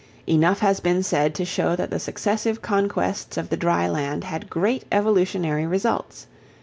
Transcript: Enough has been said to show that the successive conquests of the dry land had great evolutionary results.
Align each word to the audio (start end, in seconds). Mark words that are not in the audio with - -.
Enough 0.25 0.57
has 0.61 0.79
been 0.79 1.03
said 1.03 1.35
to 1.35 1.45
show 1.45 1.75
that 1.75 1.91
the 1.91 1.99
successive 1.99 2.59
conquests 2.63 3.37
of 3.37 3.49
the 3.51 3.55
dry 3.55 3.87
land 3.87 4.23
had 4.23 4.49
great 4.49 4.83
evolutionary 4.91 5.67
results. 5.67 6.25